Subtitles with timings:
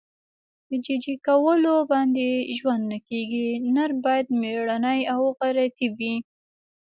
[0.67, 3.49] په جي جي کولو باندې ژوند نه کېږي.
[3.75, 6.15] نر باید مېړنی او غیرتي وي.